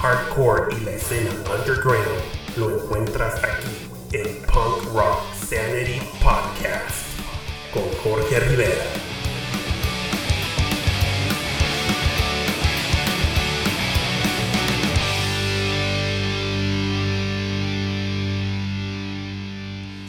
hardcore 0.00 0.74
y 0.74 0.84
la 0.86 0.92
escena 0.92 1.30
underground 1.54 2.08
lo 2.56 2.74
encuentras 2.74 3.34
aquí 3.44 4.16
en 4.16 4.34
Punk 4.46 4.94
Rock 4.94 5.20
Sanity 5.34 6.00
Podcast 6.22 7.06
con 7.70 7.82
Jorge 8.02 8.40
Rivera. 8.40 8.82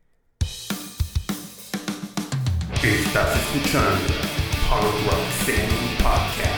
Estás 2.84 3.34
escuchando 3.38 4.14
Punk 4.68 5.10
Rock 5.10 5.30
Sanity 5.46 6.04
Podcast 6.04 6.53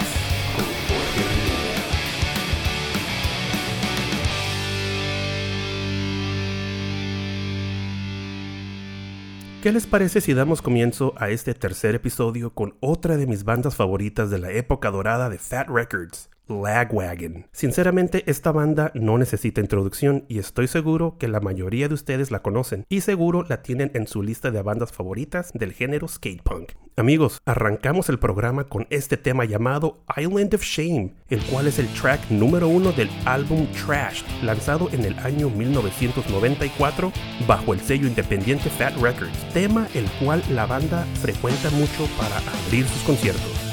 ¿Qué 9.66 9.72
les 9.72 9.88
parece 9.88 10.22
si 10.22 10.36
damos 10.36 10.62
comienzo 10.62 11.16
a 11.18 11.31
este 11.31 11.56
tercer 11.56 11.96
episodio 11.96 12.53
con 12.53 12.78
otra 12.81 13.18
de 13.18 13.26
mis 13.26 13.46
bandas 13.46 13.76
favoritas 13.76 14.30
de 14.30 14.38
la 14.38 14.52
época 14.52 14.92
dorada 14.92 15.28
de 15.28 15.40
Fat 15.40 15.68
Records? 15.70 16.30
Lagwagon. 16.48 17.48
Sinceramente, 17.52 18.24
esta 18.28 18.52
banda 18.52 18.92
no 18.94 19.18
necesita 19.18 19.62
introducción 19.62 20.26
y 20.28 20.40
estoy 20.40 20.68
seguro 20.68 21.18
que 21.18 21.28
la 21.28 21.40
mayoría 21.40 21.88
de 21.88 21.94
ustedes 21.94 22.32
la 22.32 22.42
conocen 22.42 22.86
y 22.90 23.02
seguro 23.02 23.44
la 23.48 23.62
tienen 23.62 23.92
en 23.94 24.08
su 24.08 24.22
lista 24.22 24.52
de 24.52 24.62
bandas 24.62 24.92
favoritas 24.92 25.52
del 25.54 25.74
género 25.74 26.08
skate 26.08 26.42
punk. 26.44 26.74
Amigos, 26.98 27.42
arrancamos 27.46 28.08
el 28.08 28.20
programa 28.20 28.66
con 28.66 28.88
este 28.90 29.18
tema 29.18 29.44
llamado 29.44 30.04
Island 30.16 30.56
of 30.56 30.64
Shame, 30.64 31.14
el 31.30 31.44
cual 31.46 31.68
es 31.68 31.78
el 31.78 31.88
track 31.94 32.30
número 32.30 32.70
uno 32.70 32.92
del 32.94 33.10
álbum 33.26 33.68
Trash, 33.86 34.24
lanzado 34.44 34.90
en 34.94 35.04
el 35.04 35.18
año 35.20 35.50
1994 35.50 37.12
bajo 37.48 37.74
el 37.74 37.82
sello 37.82 38.08
independiente 38.08 38.70
Fat 38.70 38.96
Records, 38.98 39.54
tema 39.54 39.88
el 39.94 40.06
cual 40.24 40.42
la 40.52 40.66
banda 40.66 41.06
frecuenta 41.22 41.70
mucho 41.72 42.08
para 42.18 42.38
abrir 42.66 42.86
sus 42.88 43.04
conciertos. 43.04 43.65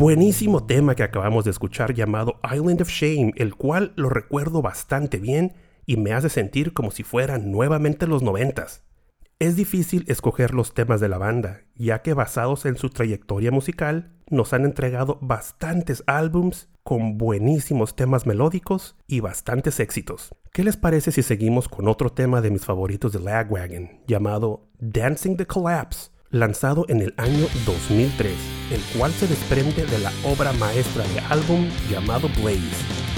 Buenísimo 0.00 0.64
tema 0.64 0.94
que 0.94 1.02
acabamos 1.02 1.44
de 1.44 1.50
escuchar 1.50 1.92
llamado 1.92 2.40
Island 2.42 2.80
of 2.80 2.88
Shame, 2.88 3.34
el 3.36 3.54
cual 3.54 3.92
lo 3.96 4.08
recuerdo 4.08 4.62
bastante 4.62 5.18
bien 5.18 5.52
y 5.84 5.98
me 5.98 6.14
hace 6.14 6.30
sentir 6.30 6.72
como 6.72 6.90
si 6.90 7.02
fueran 7.02 7.52
nuevamente 7.52 8.06
los 8.06 8.22
noventas. 8.22 8.82
Es 9.38 9.56
difícil 9.56 10.06
escoger 10.08 10.54
los 10.54 10.72
temas 10.72 11.02
de 11.02 11.10
la 11.10 11.18
banda, 11.18 11.64
ya 11.74 12.00
que 12.00 12.14
basados 12.14 12.64
en 12.64 12.78
su 12.78 12.88
trayectoria 12.88 13.50
musical, 13.50 14.14
nos 14.30 14.54
han 14.54 14.64
entregado 14.64 15.18
bastantes 15.20 16.02
álbums 16.06 16.70
con 16.82 17.18
buenísimos 17.18 17.94
temas 17.94 18.26
melódicos 18.26 18.96
y 19.06 19.20
bastantes 19.20 19.80
éxitos. 19.80 20.34
¿Qué 20.50 20.64
les 20.64 20.78
parece 20.78 21.12
si 21.12 21.22
seguimos 21.22 21.68
con 21.68 21.88
otro 21.88 22.10
tema 22.10 22.40
de 22.40 22.50
mis 22.50 22.64
favoritos 22.64 23.12
de 23.12 23.20
Lagwagon, 23.20 24.00
llamado 24.06 24.70
Dancing 24.78 25.36
the 25.36 25.46
Collapse, 25.46 26.09
lanzado 26.30 26.84
en 26.88 27.02
el 27.02 27.14
año 27.16 27.46
2003, 27.66 28.32
el 28.72 28.80
cual 28.98 29.12
se 29.12 29.26
desprende 29.26 29.84
de 29.86 29.98
la 29.98 30.12
obra 30.24 30.52
maestra 30.54 31.04
de 31.08 31.20
álbum 31.20 31.68
llamado 31.90 32.28
Blaze? 32.40 33.09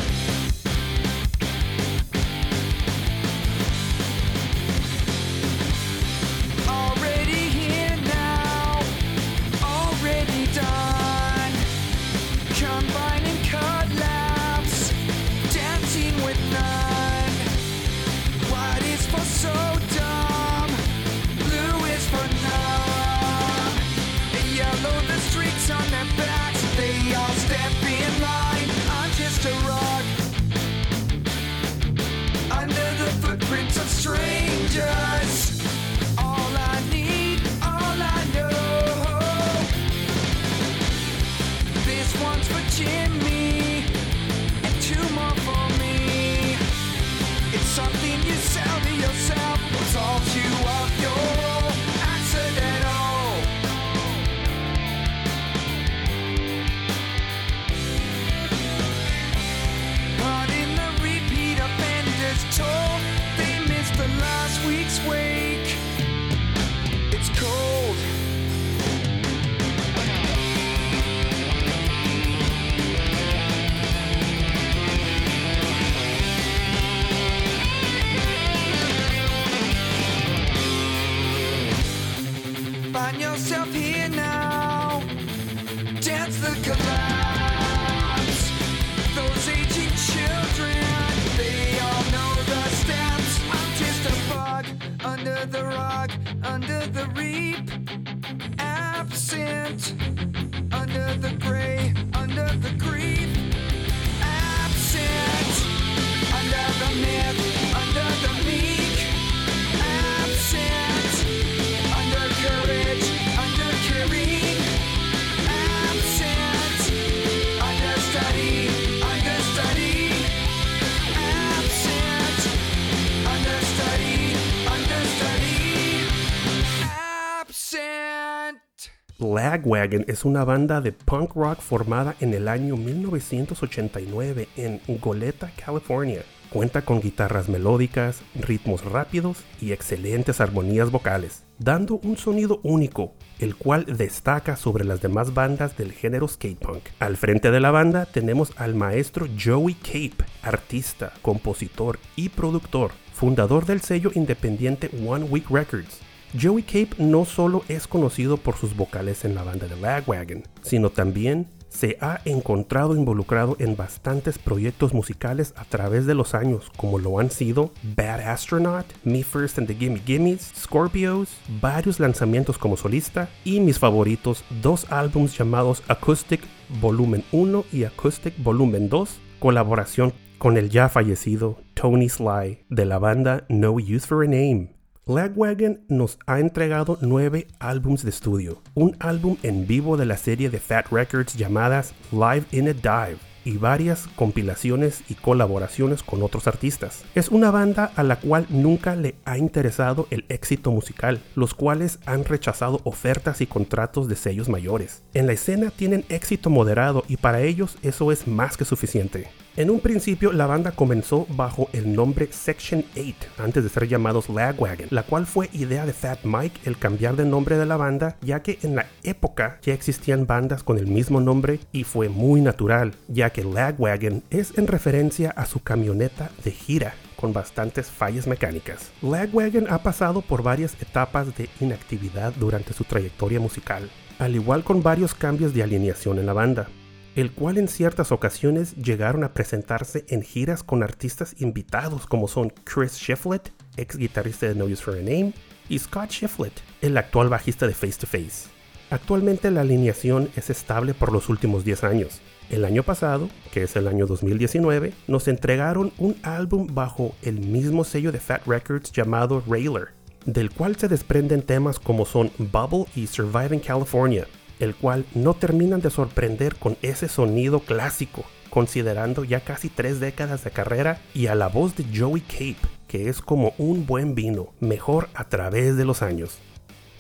Lagwagon 129.43 130.05
es 130.07 130.25
una 130.25 130.45
banda 130.45 130.81
de 130.81 130.93
punk 130.93 131.35
rock 131.35 131.59
formada 131.59 132.15
en 132.21 132.33
el 132.33 132.47
año 132.47 132.77
1989 132.77 134.47
en 134.57 134.81
Goleta, 135.01 135.51
California. 135.57 136.23
Cuenta 136.49 136.83
con 136.83 137.01
guitarras 137.01 137.49
melódicas, 137.49 138.23
ritmos 138.37 138.85
rápidos 138.85 139.39
y 139.61 139.73
excelentes 139.73 140.41
armonías 140.41 140.93
vocales, 140.93 141.43
dando 141.59 141.97
un 142.05 142.17
sonido 142.17 142.61
único, 142.63 143.15
el 143.41 143.57
cual 143.57 143.85
destaca 143.85 144.55
sobre 144.55 144.85
las 144.85 145.01
demás 145.01 145.35
bandas 145.35 145.77
del 145.77 145.91
género 145.91 146.29
skate 146.29 146.61
punk. 146.61 146.85
Al 147.01 147.17
frente 147.17 147.51
de 147.51 147.59
la 147.59 147.73
banda 147.73 148.07
tenemos 148.07 148.53
al 148.59 148.77
maestro 148.77 149.27
Joey 149.45 149.75
Cape, 149.75 150.25
artista, 150.43 151.15
compositor 151.21 151.99
y 152.15 152.29
productor, 152.29 152.93
fundador 153.13 153.67
del 153.67 153.81
sello 153.81 154.13
independiente 154.15 154.89
One 155.05 155.25
Week 155.25 155.51
Records. 155.51 156.12
Joey 156.41 156.63
Cape 156.63 156.95
no 156.99 157.27
solo 157.27 157.63
es 157.69 157.87
conocido 157.87 158.39
por 158.39 158.57
sus 158.57 158.75
vocales 158.75 159.25
en 159.27 159.35
la 159.35 159.43
banda 159.43 159.67
de 159.67 159.77
Lagwagon, 159.77 160.45
sino 160.63 160.89
también 160.89 161.49
se 161.69 161.99
ha 162.01 162.21
encontrado 162.25 162.97
involucrado 162.97 163.57
en 163.59 163.77
bastantes 163.77 164.39
proyectos 164.39 164.95
musicales 164.95 165.53
a 165.57 165.65
través 165.65 166.07
de 166.07 166.15
los 166.15 166.35
años, 166.35 166.71
como 166.77 166.99
lo 166.99 167.19
han 167.19 167.31
sido 167.31 167.73
Bad 167.97 168.21
Astronaut, 168.21 168.87
Me 169.05 169.23
First 169.23 169.59
and 169.59 169.67
the 169.67 169.75
Gimme 169.75 170.01
Gimmes, 170.07 170.53
Scorpios, 170.57 171.29
varios 171.61 172.01
lanzamientos 172.01 172.57
como 172.57 172.77
solista 172.77 173.29
y 173.45 173.61
mis 173.61 173.79
favoritos, 173.79 174.45
dos 174.63 174.91
álbums 174.91 175.37
llamados 175.37 175.83
Acoustic 175.89 176.41
Volumen 176.81 177.25
1 177.33 177.65
y 177.73 177.85
Acoustic 177.85 178.35
Volumen 178.43 178.89
2, 178.89 179.21
colaboración 179.39 180.13
con 180.39 180.57
el 180.57 180.71
ya 180.71 180.89
fallecido 180.89 181.59
Tony 181.75 182.09
Sly 182.09 182.65
de 182.69 182.85
la 182.85 182.99
banda 182.99 183.45
No 183.49 183.73
Use 183.73 184.07
for 184.07 184.25
a 184.25 184.27
Name. 184.27 184.82
Lagwagon 185.05 185.81
nos 185.89 186.17
ha 186.27 186.39
entregado 186.39 186.97
nueve 187.01 187.49
álbums 187.59 188.05
de 188.05 188.11
estudio, 188.11 188.63
un 188.75 188.97
álbum 189.01 189.37
en 189.43 189.67
vivo 189.67 189.97
de 189.97 190.07
la 190.07 190.17
serie 190.17 190.49
de 190.49 190.61
Fat 190.61 190.93
Records 190.93 191.35
llamadas 191.35 191.93
Live 192.13 192.45
in 192.53 192.69
a 192.69 192.73
Dive 192.73 193.19
y 193.45 193.57
varias 193.57 194.07
compilaciones 194.15 195.03
y 195.09 195.15
colaboraciones 195.15 196.05
con 196.05 196.23
otros 196.23 196.47
artistas. 196.47 197.05
Es 197.17 197.31
una 197.31 197.51
banda 197.51 197.91
a 197.97 198.05
la 198.05 198.21
cual 198.21 198.47
nunca 198.49 198.95
le 198.95 199.17
ha 199.25 199.39
interesado 199.39 200.07
el 200.11 200.25
éxito 200.29 200.71
musical, 200.71 201.21
los 201.35 201.53
cuales 201.53 201.99
han 202.07 202.25
rechazado 202.25 202.81
ofertas 202.85 203.41
y 203.41 203.49
contratos 203.49 204.07
de 204.07 204.15
sellos 204.15 204.49
mayores. 204.49 205.03
En 205.15 205.27
la 205.27 205.33
escena 205.33 205.73
tienen 205.75 206.05
éxito 206.11 206.49
moderado 206.49 207.03
y 207.09 207.17
para 207.17 207.41
ellos 207.41 207.77
eso 207.83 208.13
es 208.13 208.29
más 208.29 208.57
que 208.57 208.65
suficiente. 208.65 209.27
En 209.55 209.69
un 209.69 209.81
principio 209.81 210.33
la 210.33 210.47
banda 210.47 210.73
comenzó 210.73 211.27
bajo 211.29 211.69
el 211.75 211.95
nombre 211.95 212.27
Section 212.33 212.87
8 212.97 213.15
antes 213.37 213.63
de 213.63 213.69
ser 213.69 213.87
llamados 213.87 214.31
Lagwagon, 214.31 214.87
la 214.89 215.03
cual 215.03 215.27
fue 215.27 215.51
idea 215.53 215.85
de 215.85 215.93
Fat 215.93 216.21
Mike 216.25 216.63
el 216.65 216.79
cambiar 216.79 217.17
de 217.17 217.27
nombre 217.27 217.59
de 217.59 217.67
la 217.67 217.77
banda 217.77 218.17
ya 218.23 218.41
que 218.41 218.59
en 218.63 218.77
la 218.77 218.87
época 219.03 219.59
ya 219.61 219.75
existían 219.75 220.27
bandas 220.27 220.63
con 220.63 220.79
el 220.79 220.87
mismo 220.87 221.21
nombre 221.21 221.61
y 221.71 221.85
fue 221.85 222.09
muy 222.09 222.41
natural 222.41 222.95
ya 223.09 223.29
que 223.29 223.45
Lagwagon 223.45 224.23
es 224.31 224.57
en 224.57 224.69
referencia 224.69 225.33
a 225.33 225.45
su 225.45 225.61
camioneta 225.61 226.31
de 226.43 226.51
gira 226.51 226.95
con 227.17 227.35
bastantes 227.35 227.91
fallas 227.91 228.27
mecánicas. 228.27 228.91
Lagwagon 229.03 229.71
ha 229.71 229.83
pasado 229.83 230.23
por 230.23 230.43
varias 230.43 230.81
etapas 230.81 231.37
de 231.37 231.51
inactividad 231.61 232.33
durante 232.33 232.73
su 232.73 232.85
trayectoria 232.85 233.39
musical, 233.39 233.91
al 234.19 234.35
igual 234.35 234.65
con 234.65 234.83
varios 234.83 235.15
cambios 235.15 235.53
de 235.53 235.63
alineación 235.63 236.19
en 236.19 236.25
la 236.25 236.33
banda 236.33 236.69
el 237.15 237.33
cual 237.33 237.59
en 237.59 237.69
ciertas 237.69 238.13
ocasiones 238.13 238.75
llegaron 238.77 239.25
a 239.25 239.35
presentarse 239.35 240.05
en 240.09 240.23
giras 240.23 240.63
con 240.63 240.83
artistas 240.83 241.35
invitados 241.39 242.07
como 242.07 242.29
son 242.29 242.53
Chris 242.65 242.95
Shiflett, 242.95 243.53
ex 243.77 243.97
guitarrista 243.97 244.47
de 244.47 244.55
No 244.55 244.65
Use 244.65 244.83
for 244.83 244.95
a 244.95 244.99
Name, 244.99 245.35
y 245.69 245.79
Scott 245.79 246.11
Shiflett, 246.11 246.61
el 246.81 246.97
actual 246.97 247.29
bajista 247.29 247.67
de 247.67 247.75
Face 247.75 247.99
to 247.99 248.07
Face. 248.07 248.49
Actualmente 248.91 249.51
la 249.51 249.63
alineación 249.63 250.29
es 250.37 250.51
estable 250.51 250.93
por 250.95 251.13
los 251.13 251.29
últimos 251.29 251.65
10 251.65 251.85
años. 251.85 252.21
El 252.51 252.65
año 252.65 252.83
pasado, 252.83 253.31
que 253.51 253.63
es 253.63 253.77
el 253.77 253.89
año 253.89 254.07
2019, 254.07 254.93
nos 255.07 255.29
entregaron 255.29 255.93
un 255.97 256.17
álbum 256.23 256.67
bajo 256.75 257.15
el 257.23 257.41
mismo 257.41 257.85
sello 257.85 258.13
de 258.13 258.21
Fat 258.21 258.47
Records 258.47 258.93
llamado 258.93 259.43
Railer, 259.47 259.89
del 260.27 260.51
cual 260.51 260.77
se 260.77 260.89
desprenden 260.89 261.43
temas 261.43 261.79
como 261.79 262.05
son 262.05 262.31
Bubble 262.39 262.85
y 262.95 263.07
Surviving 263.07 263.61
California, 263.61 264.27
el 264.63 264.77
cual 264.77 265.05
no 265.15 265.35
terminan 265.35 265.81
de 265.81 265.91
sorprender 265.91 266.55
con 266.55 266.77
ese 266.83 267.09
sonido 267.09 267.61
clásico, 267.61 268.25
considerando 268.49 269.25
ya 269.25 269.41
casi 269.41 269.69
tres 269.69 269.99
décadas 269.99 270.45
de 270.45 270.53
carrera 270.53 271.01
y 271.15 271.27
a 271.27 271.35
la 271.35 271.49
voz 271.49 271.75
de 271.75 271.85
Joey 271.93 272.21
Cape, 272.21 272.69
que 272.87 273.09
es 273.09 273.21
como 273.21 273.55
un 273.59 273.87
buen 273.87 274.15
vino, 274.15 274.51
mejor 274.61 275.09
a 275.15 275.25
través 275.25 275.77
de 275.77 275.85
los 275.85 276.01
años. 276.01 276.39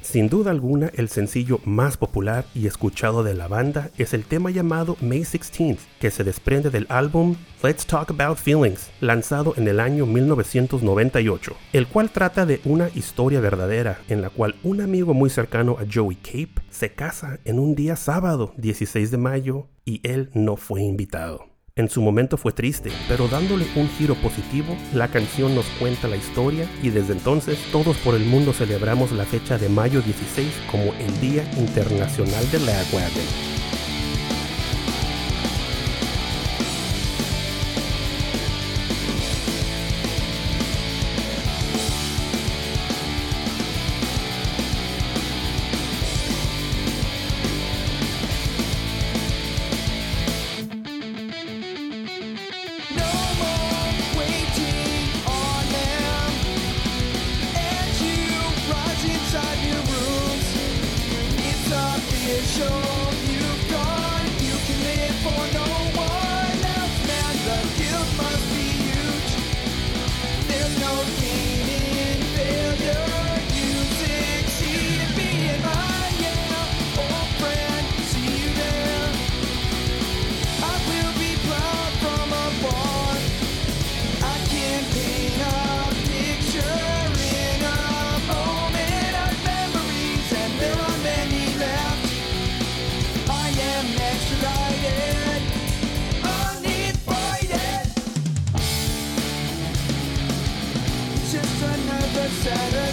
Sin 0.02 0.28
duda 0.28 0.50
alguna, 0.50 0.90
el 0.94 1.08
sencillo 1.08 1.60
más 1.64 1.96
popular 1.96 2.44
y 2.56 2.66
escuchado 2.66 3.22
de 3.22 3.34
la 3.34 3.46
banda 3.46 3.90
es 3.98 4.14
el 4.14 4.24
tema 4.24 4.50
llamado 4.50 4.96
May 5.00 5.20
16th, 5.20 5.78
que 6.00 6.10
se 6.10 6.24
desprende 6.24 6.70
del 6.70 6.86
álbum 6.88 7.36
Let's 7.62 7.86
Talk 7.86 8.10
About 8.10 8.36
Feelings, 8.36 8.90
lanzado 9.00 9.54
en 9.56 9.68
el 9.68 9.78
año 9.78 10.04
1998, 10.04 11.56
el 11.72 11.86
cual 11.86 12.10
trata 12.10 12.44
de 12.46 12.60
una 12.64 12.90
historia 12.96 13.40
verdadera 13.40 14.00
en 14.08 14.22
la 14.22 14.30
cual 14.30 14.56
un 14.64 14.80
amigo 14.80 15.14
muy 15.14 15.30
cercano 15.30 15.76
a 15.78 15.84
Joey 15.90 16.16
Cape 16.16 16.54
se 16.68 16.92
casa 16.92 17.38
en 17.44 17.60
un 17.60 17.76
día 17.76 17.94
sábado 17.94 18.54
16 18.56 19.12
de 19.12 19.18
mayo 19.18 19.68
y 19.84 20.00
él 20.02 20.30
no 20.34 20.56
fue 20.56 20.82
invitado. 20.82 21.51
En 21.74 21.88
su 21.88 22.02
momento 22.02 22.36
fue 22.36 22.52
triste, 22.52 22.90
pero 23.08 23.28
dándole 23.28 23.66
un 23.76 23.88
giro 23.88 24.14
positivo, 24.16 24.76
la 24.92 25.08
canción 25.08 25.54
nos 25.54 25.64
cuenta 25.78 26.06
la 26.06 26.16
historia 26.16 26.68
y 26.82 26.90
desde 26.90 27.14
entonces 27.14 27.58
todos 27.72 27.96
por 27.98 28.14
el 28.14 28.26
mundo 28.26 28.52
celebramos 28.52 29.10
la 29.12 29.24
fecha 29.24 29.56
de 29.56 29.70
mayo 29.70 30.02
16 30.02 30.52
como 30.70 30.92
el 30.92 31.20
Día 31.20 31.50
Internacional 31.56 32.50
del 32.50 32.66
Lagwagon. 32.66 33.51
said 102.42 102.91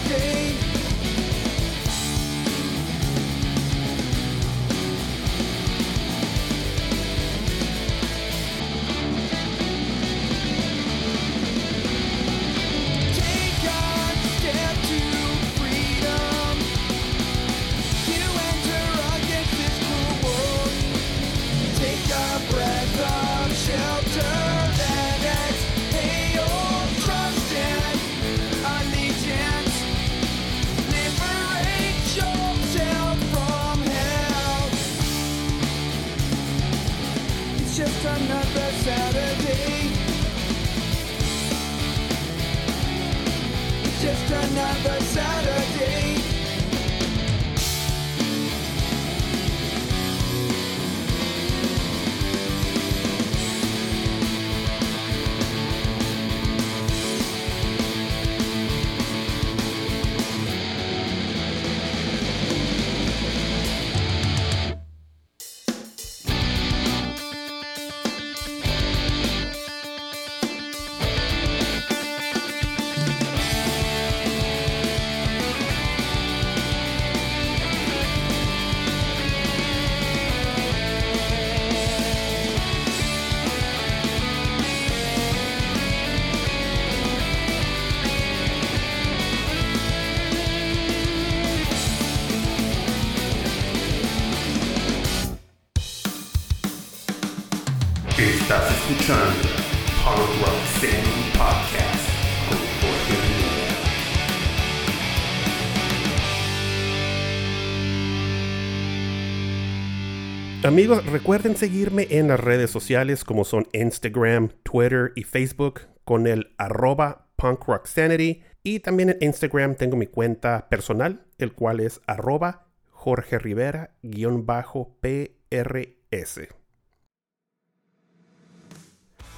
Amigos, 110.64 111.06
recuerden 111.06 111.56
seguirme 111.56 112.08
en 112.10 112.30
las 112.30 112.40
redes 112.40 112.72
sociales 112.72 113.24
como 113.24 113.46
son 113.46 113.68
Instagram, 113.74 114.50
Twitter 114.64 115.12
y 115.16 115.22
Facebook 115.22 115.82
con 116.04 116.26
el 116.26 116.56
arroba 116.58 117.28
Punk 117.36 117.66
Rock 117.68 117.86
Sanity. 117.86 118.42
Y 118.64 118.80
también 118.80 119.12
en 119.12 119.18
Instagram 119.22 119.76
tengo 119.76 119.98
mi 119.98 120.08
cuenta 120.08 120.68
personal, 120.68 121.28
el 121.38 121.54
cual 121.54 121.80
es 121.80 122.02
arroba 122.08 122.66
Jorge 122.90 123.38
Rivera-PRS. 123.38 124.00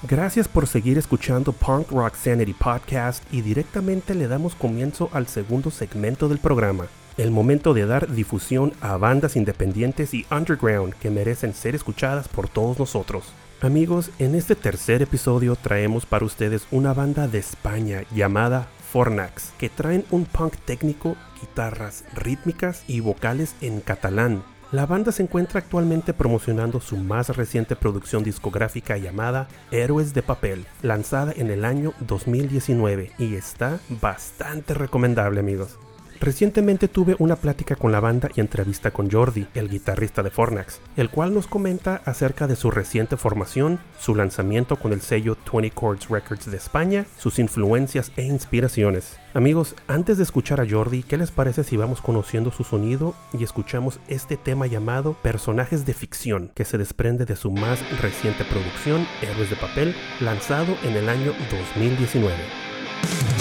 Gracias 0.03 0.47
por 0.47 0.65
seguir 0.65 0.97
escuchando 0.97 1.53
Punk 1.53 1.91
Rock 1.91 2.15
Sanity 2.15 2.53
Podcast 2.53 3.23
y 3.31 3.41
directamente 3.41 4.15
le 4.15 4.27
damos 4.27 4.55
comienzo 4.55 5.11
al 5.13 5.27
segundo 5.27 5.69
segmento 5.69 6.27
del 6.27 6.39
programa, 6.39 6.87
el 7.17 7.29
momento 7.29 7.75
de 7.75 7.85
dar 7.85 8.11
difusión 8.11 8.73
a 8.81 8.97
bandas 8.97 9.35
independientes 9.35 10.15
y 10.15 10.25
underground 10.31 10.95
que 10.95 11.11
merecen 11.11 11.53
ser 11.53 11.75
escuchadas 11.75 12.27
por 12.27 12.49
todos 12.49 12.79
nosotros. 12.79 13.25
Amigos, 13.61 14.09
en 14.17 14.33
este 14.33 14.55
tercer 14.55 15.03
episodio 15.03 15.55
traemos 15.55 16.07
para 16.07 16.25
ustedes 16.25 16.65
una 16.71 16.95
banda 16.95 17.27
de 17.27 17.37
España 17.37 18.03
llamada 18.11 18.69
Fornax, 18.91 19.51
que 19.59 19.69
traen 19.69 20.03
un 20.09 20.25
punk 20.25 20.55
técnico, 20.65 21.15
guitarras 21.39 22.05
rítmicas 22.15 22.83
y 22.87 23.01
vocales 23.01 23.53
en 23.61 23.81
catalán. 23.81 24.41
La 24.71 24.85
banda 24.85 25.11
se 25.11 25.21
encuentra 25.21 25.59
actualmente 25.59 26.13
promocionando 26.13 26.79
su 26.79 26.95
más 26.95 27.35
reciente 27.35 27.75
producción 27.75 28.23
discográfica 28.23 28.97
llamada 28.97 29.49
Héroes 29.69 30.13
de 30.13 30.23
Papel, 30.23 30.65
lanzada 30.81 31.33
en 31.35 31.51
el 31.51 31.65
año 31.65 31.91
2019 31.99 33.11
y 33.17 33.35
está 33.35 33.81
bastante 34.01 34.73
recomendable 34.73 35.41
amigos. 35.41 35.77
Recientemente 36.21 36.87
tuve 36.87 37.15
una 37.17 37.35
plática 37.35 37.75
con 37.75 37.91
la 37.91 37.99
banda 37.99 38.29
y 38.35 38.41
entrevista 38.41 38.91
con 38.91 39.09
Jordi, 39.09 39.47
el 39.55 39.69
guitarrista 39.69 40.21
de 40.21 40.29
Fornax, 40.29 40.79
el 40.95 41.09
cual 41.09 41.33
nos 41.33 41.47
comenta 41.47 41.99
acerca 42.05 42.45
de 42.45 42.55
su 42.55 42.69
reciente 42.69 43.17
formación, 43.17 43.79
su 43.99 44.13
lanzamiento 44.13 44.75
con 44.75 44.93
el 44.93 45.01
sello 45.01 45.35
20 45.51 45.71
Chords 45.71 46.09
Records 46.09 46.51
de 46.51 46.57
España, 46.57 47.07
sus 47.17 47.39
influencias 47.39 48.11
e 48.17 48.23
inspiraciones. 48.23 49.17
Amigos, 49.33 49.75
antes 49.87 50.17
de 50.17 50.23
escuchar 50.23 50.61
a 50.61 50.69
Jordi, 50.69 51.01
¿qué 51.01 51.17
les 51.17 51.31
parece 51.31 51.63
si 51.63 51.75
vamos 51.75 52.01
conociendo 52.01 52.51
su 52.51 52.63
sonido 52.63 53.15
y 53.33 53.43
escuchamos 53.43 53.99
este 54.07 54.37
tema 54.37 54.67
llamado 54.67 55.13
Personajes 55.23 55.87
de 55.87 55.95
Ficción, 55.95 56.51
que 56.53 56.65
se 56.65 56.77
desprende 56.77 57.25
de 57.25 57.35
su 57.35 57.49
más 57.49 57.79
reciente 57.99 58.43
producción, 58.43 59.07
Héroes 59.23 59.49
de 59.49 59.55
Papel, 59.55 59.95
lanzado 60.19 60.77
en 60.83 60.97
el 60.97 61.09
año 61.09 61.33
2019? 61.73 63.40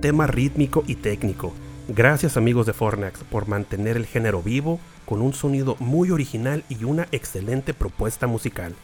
Tema 0.00 0.26
rítmico 0.26 0.84
y 0.86 0.96
técnico. 0.96 1.52
Gracias 1.88 2.36
amigos 2.36 2.66
de 2.66 2.72
Fornax 2.72 3.20
por 3.24 3.48
mantener 3.48 3.96
el 3.96 4.06
género 4.06 4.42
vivo 4.42 4.78
con 5.04 5.22
un 5.22 5.32
sonido 5.32 5.76
muy 5.80 6.10
original 6.10 6.64
y 6.68 6.84
una 6.84 7.08
excelente 7.12 7.74
propuesta 7.74 8.26
musical. 8.26 8.74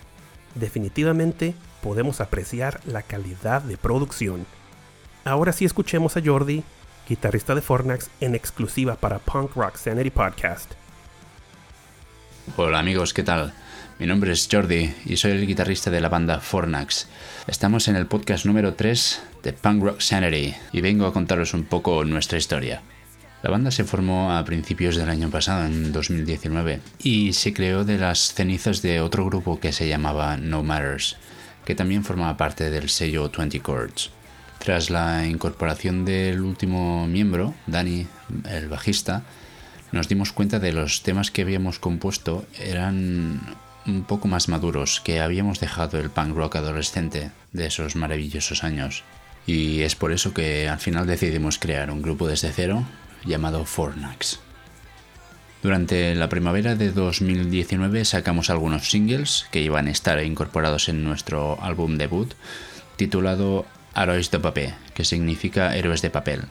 Definitivamente 0.54 1.54
podemos 1.82 2.20
apreciar 2.20 2.80
la 2.86 3.02
calidad 3.02 3.62
de 3.62 3.76
producción. 3.76 4.46
Ahora 5.24 5.52
sí 5.52 5.64
escuchemos 5.64 6.16
a 6.16 6.22
Jordi, 6.24 6.64
guitarrista 7.08 7.54
de 7.54 7.60
Fornax, 7.60 8.10
en 8.20 8.34
exclusiva 8.34 8.96
para 8.96 9.18
Punk 9.18 9.54
Rock 9.54 9.76
Sanity 9.76 10.10
Podcast. 10.10 10.72
Hola 12.56 12.78
amigos, 12.78 13.12
¿qué 13.14 13.22
tal? 13.22 13.54
Mi 13.98 14.06
nombre 14.06 14.32
es 14.32 14.48
Jordi 14.50 14.92
y 15.06 15.16
soy 15.16 15.30
el 15.32 15.46
guitarrista 15.46 15.88
de 15.88 16.00
la 16.00 16.08
banda 16.08 16.40
Fornax. 16.40 17.06
Estamos 17.46 17.86
en 17.86 17.94
el 17.94 18.06
podcast 18.06 18.44
número 18.44 18.74
3 18.74 19.22
de 19.44 19.52
Punk 19.52 19.84
Rock 19.84 20.00
Sanity 20.00 20.52
y 20.72 20.80
vengo 20.80 21.06
a 21.06 21.12
contaros 21.12 21.54
un 21.54 21.62
poco 21.62 22.04
nuestra 22.04 22.36
historia. 22.36 22.82
La 23.44 23.50
banda 23.50 23.70
se 23.70 23.84
formó 23.84 24.32
a 24.32 24.44
principios 24.44 24.96
del 24.96 25.10
año 25.10 25.30
pasado, 25.30 25.66
en 25.66 25.92
2019, 25.92 26.80
y 27.04 27.34
se 27.34 27.52
creó 27.52 27.84
de 27.84 27.98
las 27.98 28.34
cenizas 28.34 28.82
de 28.82 29.00
otro 29.00 29.26
grupo 29.26 29.60
que 29.60 29.72
se 29.72 29.86
llamaba 29.86 30.36
No 30.36 30.64
Matters, 30.64 31.16
que 31.64 31.76
también 31.76 32.02
formaba 32.02 32.36
parte 32.36 32.70
del 32.70 32.88
sello 32.88 33.30
20 33.30 33.60
Chords. 33.60 34.10
Tras 34.58 34.90
la 34.90 35.24
incorporación 35.24 36.04
del 36.04 36.40
último 36.40 37.06
miembro, 37.06 37.54
Danny, 37.68 38.08
el 38.50 38.68
bajista, 38.68 39.22
nos 39.92 40.08
dimos 40.08 40.32
cuenta 40.32 40.58
de 40.58 40.72
los 40.72 41.04
temas 41.04 41.30
que 41.30 41.42
habíamos 41.42 41.78
compuesto 41.78 42.44
eran 42.58 43.40
un 43.86 44.04
poco 44.04 44.28
más 44.28 44.48
maduros, 44.48 45.00
que 45.00 45.20
habíamos 45.20 45.60
dejado 45.60 45.98
el 45.98 46.10
punk 46.10 46.34
rock 46.34 46.56
adolescente 46.56 47.30
de 47.52 47.66
esos 47.66 47.96
maravillosos 47.96 48.64
años. 48.64 49.04
Y 49.46 49.82
es 49.82 49.94
por 49.94 50.12
eso 50.12 50.32
que 50.32 50.68
al 50.68 50.78
final 50.78 51.06
decidimos 51.06 51.58
crear 51.58 51.90
un 51.90 52.02
grupo 52.02 52.26
desde 52.26 52.52
cero 52.52 52.84
llamado 53.24 53.64
Fornax. 53.64 54.40
Durante 55.62 56.14
la 56.14 56.28
primavera 56.28 56.74
de 56.74 56.92
2019 56.92 58.04
sacamos 58.04 58.50
algunos 58.50 58.90
singles 58.90 59.46
que 59.50 59.62
iban 59.62 59.86
a 59.86 59.92
estar 59.92 60.22
incorporados 60.22 60.88
en 60.90 61.04
nuestro 61.04 61.58
álbum 61.62 61.96
debut, 61.96 62.34
titulado 62.96 63.64
Héroes 63.96 64.30
de 64.30 64.40
Papel, 64.40 64.74
que 64.92 65.04
significa 65.04 65.74
héroes 65.74 66.02
de 66.02 66.10
papel, 66.10 66.42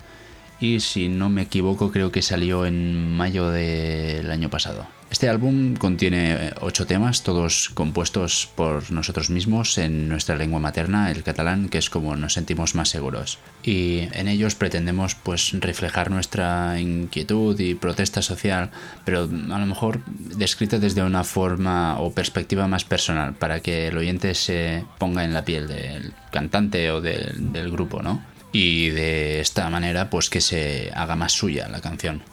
y 0.60 0.80
si 0.80 1.08
no 1.10 1.30
me 1.30 1.44
equivoco 1.44 1.92
creo 1.92 2.12
que 2.12 2.22
salió 2.22 2.66
en 2.66 3.16
mayo 3.16 3.50
del 3.50 4.30
año 4.32 4.50
pasado. 4.50 4.88
Este 5.14 5.30
álbum 5.30 5.76
contiene 5.76 6.54
ocho 6.60 6.88
temas, 6.88 7.22
todos 7.22 7.70
compuestos 7.76 8.50
por 8.56 8.92
nosotros 8.92 9.30
mismos 9.30 9.78
en 9.78 10.10
nuestra 10.10 10.36
lengua 10.36 10.60
materna, 10.60 11.12
el 11.12 11.22
catalán, 11.22 11.70
que 11.70 11.78
es 11.78 11.92
como 11.92 12.16
nos 12.16 12.34
sentimos 12.34 12.74
más 12.74 12.90
seguros. 12.90 13.38
Y 13.62 14.08
en 14.14 14.28
ellos 14.28 14.56
pretendemos 14.56 15.14
pues 15.14 15.52
reflejar 15.60 16.10
nuestra 16.10 16.80
inquietud 16.80 17.60
y 17.60 17.76
protesta 17.76 18.24
social, 18.24 18.72
pero 19.06 19.26
a 19.26 19.60
lo 19.60 19.66
mejor 19.68 20.02
descrita 20.08 20.80
desde 20.80 21.04
una 21.04 21.24
forma 21.24 22.00
o 22.00 22.12
perspectiva 22.12 22.68
más 22.68 22.84
personal, 22.84 23.36
para 23.36 23.60
que 23.60 23.90
el 23.90 23.98
oyente 24.00 24.34
se 24.34 24.84
ponga 24.98 25.24
en 25.24 25.34
la 25.34 25.46
piel 25.46 25.68
del 25.68 26.14
cantante 26.32 26.90
o 26.90 27.02
del, 27.02 27.54
del 27.54 27.70
grupo, 27.72 28.02
¿no? 28.02 28.33
Y 28.54 28.92
de 28.92 29.42
esta 29.42 29.70
manera 29.70 30.10
pues 30.10 30.30
que 30.30 30.40
se 30.40 30.92
haga 30.94 31.18
más 31.18 31.34
suya 31.34 31.68
la 31.68 31.82
canción 31.82 32.24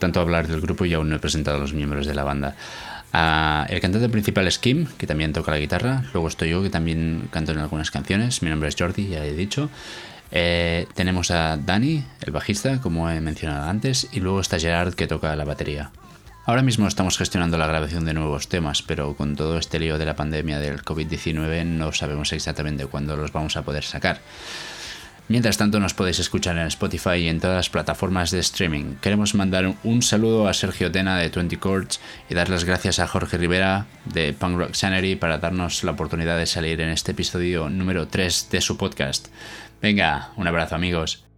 tanto 0.00 0.20
hablar 0.20 0.48
del 0.48 0.60
grupo 0.60 0.84
y 0.84 0.94
aún 0.94 1.10
no 1.10 1.16
he 1.16 1.20
presentado 1.20 1.58
a 1.58 1.60
los 1.60 1.72
miembros 1.72 2.06
de 2.06 2.14
la 2.14 2.24
banda. 2.24 2.56
El 3.68 3.80
cantante 3.80 4.08
principal 4.08 4.48
es 4.48 4.58
Kim, 4.58 4.86
que 4.98 5.06
también 5.06 5.32
toca 5.32 5.52
la 5.52 5.58
guitarra. 5.58 6.02
Luego 6.12 6.26
estoy 6.26 6.50
yo, 6.50 6.62
que 6.62 6.70
también 6.70 7.28
canto 7.30 7.52
en 7.52 7.58
algunas 7.58 7.92
canciones. 7.92 8.42
Mi 8.42 8.50
nombre 8.50 8.68
es 8.68 8.76
Jordi, 8.76 9.08
ya 9.08 9.24
he 9.24 9.34
dicho. 9.34 9.68
Eh, 10.32 10.86
tenemos 10.94 11.30
a 11.30 11.56
Dani, 11.56 12.04
el 12.22 12.32
bajista, 12.32 12.80
como 12.80 13.10
he 13.10 13.20
mencionado 13.20 13.68
antes. 13.68 14.08
Y 14.12 14.20
luego 14.20 14.40
está 14.40 14.58
Gerard, 14.58 14.94
que 14.94 15.06
toca 15.06 15.34
la 15.36 15.44
batería. 15.44 15.90
Ahora 16.46 16.62
mismo 16.62 16.88
estamos 16.88 17.18
gestionando 17.18 17.58
la 17.58 17.66
grabación 17.66 18.04
de 18.04 18.14
nuevos 18.14 18.48
temas, 18.48 18.82
pero 18.82 19.14
con 19.14 19.36
todo 19.36 19.58
este 19.58 19.78
lío 19.78 19.98
de 19.98 20.06
la 20.06 20.16
pandemia 20.16 20.58
del 20.58 20.82
COVID-19 20.82 21.64
no 21.64 21.92
sabemos 21.92 22.32
exactamente 22.32 22.86
cuándo 22.86 23.16
los 23.16 23.32
vamos 23.32 23.56
a 23.56 23.62
poder 23.62 23.84
sacar. 23.84 24.20
Mientras 25.30 25.58
tanto 25.58 25.78
nos 25.78 25.94
podéis 25.94 26.18
escuchar 26.18 26.58
en 26.58 26.66
Spotify 26.66 27.18
y 27.18 27.28
en 27.28 27.38
todas 27.38 27.54
las 27.54 27.70
plataformas 27.70 28.32
de 28.32 28.40
streaming. 28.40 28.96
Queremos 29.00 29.36
mandar 29.36 29.76
un 29.84 30.02
saludo 30.02 30.48
a 30.48 30.54
Sergio 30.54 30.90
Tena 30.90 31.18
de 31.18 31.28
20 31.28 31.56
Chords 31.56 32.00
y 32.28 32.34
dar 32.34 32.48
las 32.48 32.64
gracias 32.64 32.98
a 32.98 33.06
Jorge 33.06 33.38
Rivera 33.38 33.86
de 34.06 34.32
Punk 34.32 34.58
Rock 34.58 34.74
Sanity 34.74 35.14
para 35.14 35.38
darnos 35.38 35.84
la 35.84 35.92
oportunidad 35.92 36.36
de 36.36 36.46
salir 36.46 36.80
en 36.80 36.88
este 36.88 37.12
episodio 37.12 37.70
número 37.70 38.08
3 38.08 38.48
de 38.50 38.60
su 38.60 38.76
podcast. 38.76 39.28
Venga, 39.80 40.32
un 40.36 40.48
abrazo 40.48 40.74
amigos. 40.74 41.29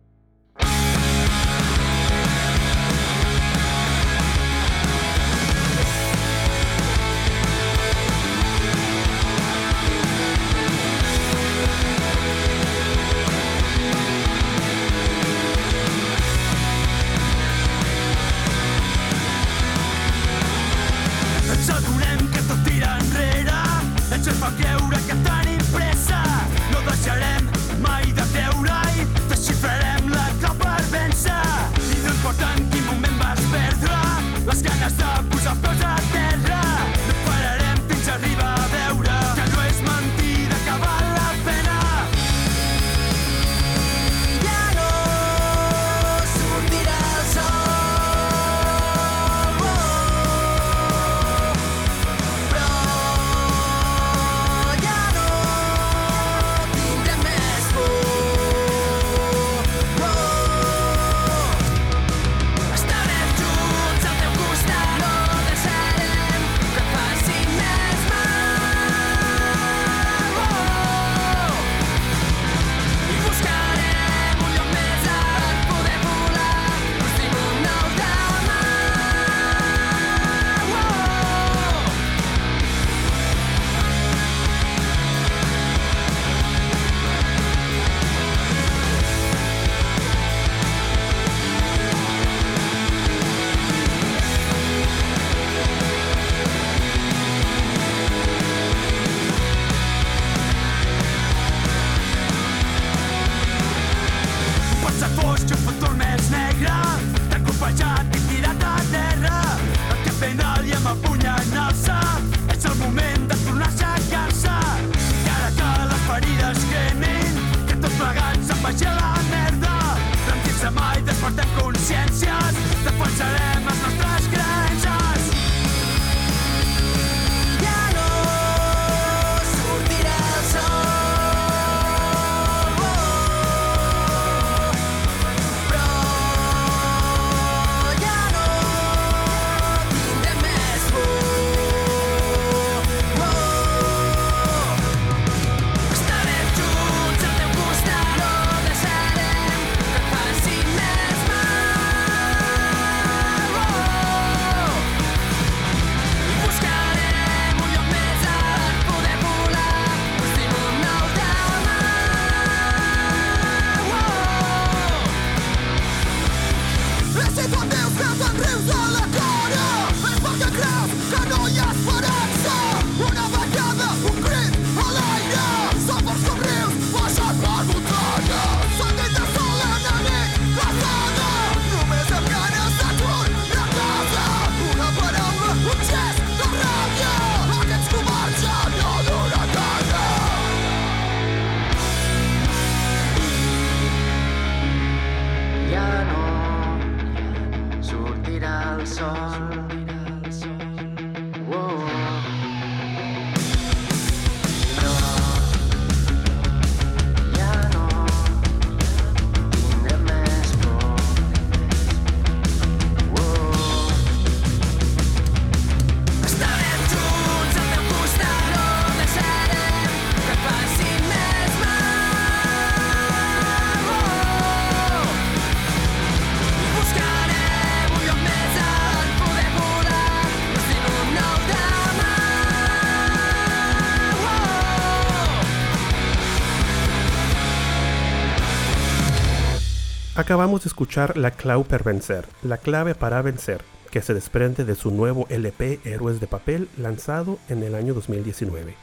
Acabamos 240.42 240.64
de 240.64 240.70
escuchar 240.70 241.16
La 241.16 241.30
clave 241.30 241.62
per 241.62 241.84
vencer, 241.84 242.26
la 242.42 242.56
clave 242.56 242.96
para 242.96 243.22
vencer, 243.22 243.62
que 243.92 244.02
se 244.02 244.12
desprende 244.12 244.64
de 244.64 244.74
su 244.74 244.90
nuevo 244.90 245.24
LP 245.28 245.78
Héroes 245.84 246.18
de 246.18 246.26
Papel 246.26 246.68
lanzado 246.76 247.38
en 247.48 247.62
el 247.62 247.76
año 247.76 247.94
2019. 247.94 248.74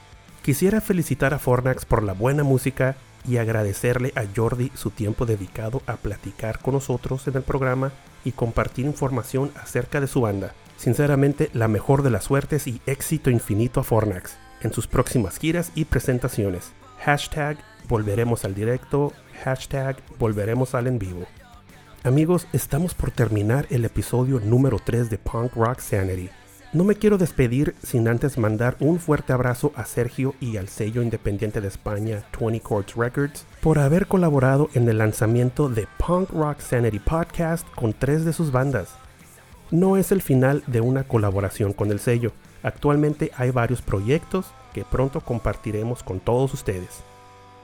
Quisiera 0.41 0.80
felicitar 0.80 1.34
a 1.34 1.38
Fornax 1.38 1.84
por 1.84 2.02
la 2.02 2.13
buena 2.13 2.43
música 2.43 2.95
y 3.28 3.39
agradecerle 3.39 4.13
a 4.15 4.24
Jordi 4.34 4.72
su 4.74 4.89
tiempo 4.89 5.26
dedicado 5.26 5.82
a 5.86 5.98
platicar 5.98 6.60
con 6.60 6.76
nosotros 6.76 7.28
en 7.28 7.36
el 7.36 7.43
programa 7.43 7.91
y 8.24 8.32
compartir 8.32 8.86
información 8.86 9.52
acerca 9.62 10.00
de 10.00 10.08
su 10.08 10.22
banda. 10.22 10.54
Sinceramente, 10.78 11.50
la 11.52 11.67
mejor 11.67 12.04
de 12.04 12.10
las 12.12 12.24
suertes 12.24 12.67
y 12.67 12.80
éxito 12.86 13.32
infinito 13.32 13.82
a 13.82 13.84
Fornax 13.84 14.38
en 14.62 14.72
sus 14.72 14.88
próximas 14.88 15.38
giras 15.38 15.74
y 15.76 15.84
presentaciones. 15.84 16.72
Hashtag 17.04 17.58
volveremos 17.89 18.45
al 18.45 18.56
directo, 18.56 19.12
hashtag 19.43 19.98
volveremos 20.17 20.74
al 20.74 20.88
en 20.88 21.00
vivo. 21.00 21.28
Amigos, 22.06 22.48
estamos 22.54 22.94
por 22.94 23.12
terminar 23.12 23.68
el 23.70 23.84
episodio 23.84 24.40
número 24.40 24.80
3 24.82 25.10
de 25.10 25.18
Punk 25.18 25.54
Rock 25.56 25.80
Sanity. 25.80 26.30
No 26.72 26.86
me 26.86 26.96
quiero 26.96 27.18
despedir 27.18 27.76
sin 27.84 28.08
antes 28.08 28.38
mandar 28.38 28.78
un 28.80 29.00
fuerte 29.00 29.34
abrazo 29.34 29.74
a 29.76 29.84
Sergio 29.84 30.34
y 30.40 30.56
al 30.56 30.70
sello 30.70 31.02
independiente 31.02 31.60
de 31.60 31.68
España 31.68 32.24
20 32.40 32.62
Chords 32.66 32.96
Records 32.96 33.46
por 33.60 33.80
haber 33.80 34.08
colaborado 34.08 34.70
en 34.76 34.88
el 34.88 35.00
lanzamiento 35.00 35.68
de 35.68 35.90
Punk 35.98 36.30
Rock 36.30 36.62
Sanity 36.62 37.00
Podcast 37.00 37.68
con 37.76 37.92
tres 37.92 38.24
de 38.24 38.32
sus 38.32 38.54
bandas. 38.54 38.96
No 39.70 39.98
es 39.98 40.14
el 40.14 40.22
final 40.22 40.64
de 40.68 40.80
una 40.80 41.04
colaboración 41.04 41.74
con 41.74 41.92
el 41.92 42.00
sello. 42.00 42.32
Actualmente 42.64 43.32
hay 43.36 43.52
varios 43.52 43.82
proyectos 43.82 44.46
que 44.74 44.86
pronto 44.86 45.20
compartiremos 45.20 46.02
con 46.02 46.22
todos 46.22 46.54
ustedes. 46.54 47.04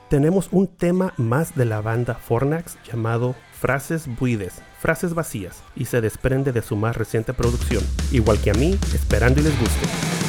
Tenemos 0.10 0.50
un 0.52 0.68
tema 0.68 1.14
más 1.18 1.56
de 1.56 1.66
la 1.66 1.82
banda 1.82 2.14
Fornax 2.14 2.78
llamado 2.84 3.36
Frases 3.60 4.08
Buides, 4.20 4.62
Frases 4.80 5.16
Vacías, 5.16 5.64
y 5.76 5.86
se 5.86 6.00
desprende 6.00 6.52
de 6.52 6.62
su 6.62 6.76
más 6.76 6.96
reciente 6.96 7.34
producción, 7.34 7.84
igual 8.12 8.40
que 8.40 8.52
a 8.52 8.54
mí, 8.54 8.78
esperando 8.94 9.42
y 9.42 9.46
les 9.46 9.60
guste. 9.60 10.25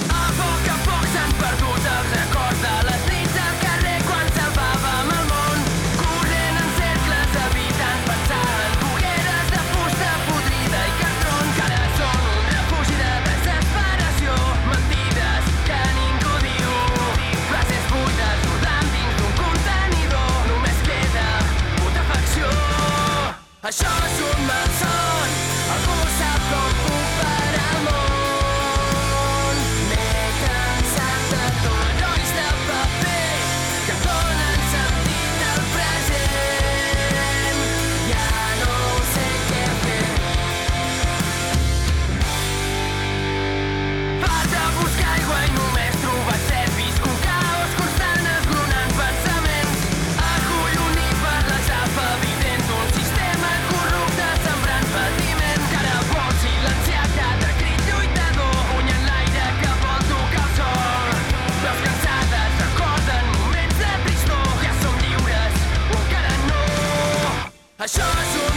I 67.86 67.88
saw 67.88 68.02
as 68.02 68.55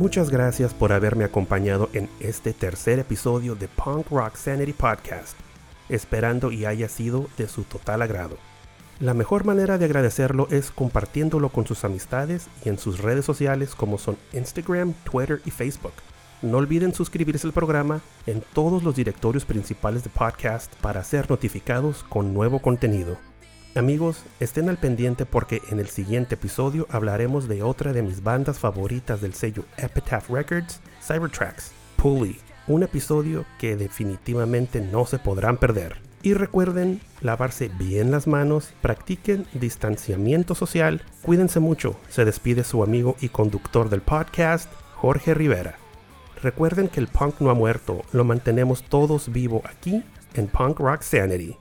Muchas 0.00 0.30
gracias 0.30 0.72
por 0.72 0.94
haberme 0.94 1.24
acompañado 1.24 1.90
en 1.92 2.08
este 2.20 2.54
tercer 2.54 2.98
episodio 2.98 3.54
de 3.54 3.68
Punk 3.68 4.08
Rock 4.08 4.34
Sanity 4.34 4.72
Podcast, 4.72 5.36
esperando 5.90 6.50
y 6.50 6.64
haya 6.64 6.88
sido 6.88 7.28
de 7.36 7.46
su 7.48 7.64
total 7.64 8.00
agrado. 8.00 8.38
La 8.98 9.12
mejor 9.12 9.44
manera 9.44 9.76
de 9.76 9.84
agradecerlo 9.84 10.48
es 10.50 10.70
compartiéndolo 10.70 11.50
con 11.50 11.66
sus 11.66 11.84
amistades 11.84 12.48
y 12.64 12.70
en 12.70 12.78
sus 12.78 13.00
redes 13.00 13.26
sociales 13.26 13.74
como 13.74 13.98
son 13.98 14.16
Instagram, 14.32 14.94
Twitter 15.04 15.42
y 15.44 15.50
Facebook. 15.50 15.92
No 16.40 16.56
olviden 16.56 16.94
suscribirse 16.94 17.46
al 17.46 17.52
programa 17.52 18.00
en 18.26 18.42
todos 18.54 18.82
los 18.82 18.96
directorios 18.96 19.44
principales 19.44 20.02
de 20.02 20.08
podcast 20.08 20.74
para 20.76 21.04
ser 21.04 21.28
notificados 21.28 22.06
con 22.08 22.32
nuevo 22.32 22.60
contenido. 22.60 23.18
Amigos, 23.76 24.24
estén 24.40 24.68
al 24.68 24.78
pendiente 24.78 25.26
porque 25.26 25.62
en 25.70 25.78
el 25.78 25.86
siguiente 25.86 26.34
episodio 26.34 26.88
hablaremos 26.90 27.46
de 27.46 27.62
otra 27.62 27.92
de 27.92 28.02
mis 28.02 28.20
bandas 28.24 28.58
favoritas 28.58 29.20
del 29.20 29.32
sello 29.32 29.64
Epitaph 29.76 30.28
Records, 30.28 30.80
Cybertracks, 31.00 31.70
Pulley, 31.94 32.40
un 32.66 32.82
episodio 32.82 33.44
que 33.60 33.76
definitivamente 33.76 34.80
no 34.80 35.06
se 35.06 35.20
podrán 35.20 35.56
perder. 35.56 35.98
Y 36.20 36.34
recuerden 36.34 37.00
lavarse 37.20 37.68
bien 37.68 38.10
las 38.10 38.26
manos, 38.26 38.72
practiquen 38.82 39.46
distanciamiento 39.52 40.56
social, 40.56 41.02
cuídense 41.22 41.60
mucho. 41.60 41.94
Se 42.08 42.24
despide 42.24 42.64
su 42.64 42.82
amigo 42.82 43.14
y 43.20 43.28
conductor 43.28 43.88
del 43.88 44.00
podcast, 44.00 44.68
Jorge 44.96 45.32
Rivera. 45.32 45.76
Recuerden 46.42 46.88
que 46.88 46.98
el 46.98 47.06
punk 47.06 47.40
no 47.40 47.50
ha 47.50 47.54
muerto, 47.54 48.02
lo 48.10 48.24
mantenemos 48.24 48.82
todos 48.82 49.30
vivo 49.30 49.62
aquí 49.64 50.02
en 50.34 50.48
Punk 50.48 50.80
Rock 50.80 51.02
Sanity. 51.02 51.56